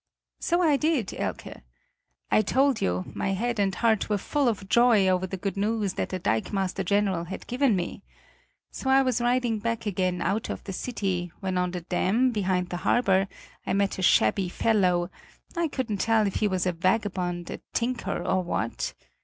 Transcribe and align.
"So 0.39 0.63
I 0.63 0.77
did, 0.77 1.13
Elke. 1.13 1.61
I 2.31 2.41
told 2.41 2.81
you, 2.81 3.05
my 3.13 3.33
head 3.33 3.59
and 3.59 3.75
heart 3.75 4.09
were 4.09 4.17
full 4.17 4.47
of 4.47 4.67
joy 4.67 5.07
over 5.07 5.27
the 5.27 5.37
good 5.37 5.55
news 5.55 5.93
that 5.93 6.09
the 6.09 6.17
dikemaster 6.19 6.83
general 6.83 7.25
had 7.25 7.45
given 7.45 7.75
me. 7.75 8.01
So 8.71 8.89
I 8.89 9.03
was 9.03 9.21
riding 9.21 9.59
back 9.59 9.85
again 9.85 10.19
out 10.19 10.49
of 10.49 10.63
the 10.63 10.73
city, 10.73 11.31
when 11.39 11.55
on 11.55 11.69
the 11.69 11.81
dam, 11.81 12.31
behind 12.31 12.69
the 12.69 12.77
harbor, 12.77 13.27
I 13.63 13.73
met 13.73 13.99
a 13.99 14.01
shabby 14.01 14.49
fellow 14.49 15.11
I 15.55 15.67
couldn't 15.67 15.97
tell 16.01 16.25
if 16.25 16.37
he 16.37 16.47
was 16.47 16.65
a 16.65 16.71
vagabond, 16.71 17.51
a 17.51 17.59
tinker, 17.71 18.23
or 18.25 18.41
what. 18.41 18.95